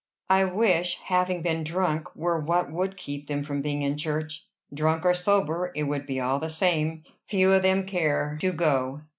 "I 0.31 0.45
wish 0.45 0.97
having 0.97 1.43
been 1.43 1.63
drunk 1.63 2.15
were 2.15 2.39
what 2.39 2.71
would 2.71 2.97
keep 2.97 3.27
them 3.27 3.43
from 3.43 3.61
being 3.61 3.83
in 3.83 3.97
church. 3.97 4.47
Drunk 4.73 5.05
or 5.05 5.13
sober, 5.13 5.71
it 5.75 5.83
would 5.83 6.07
be 6.07 6.19
all 6.19 6.39
the 6.39 6.49
same. 6.49 7.03
Few 7.27 7.51
of 7.51 7.61
them 7.61 7.85
care 7.85 8.35
to 8.41 8.51
go. 8.51 9.01